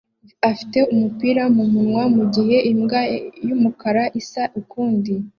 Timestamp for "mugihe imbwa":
2.15-3.01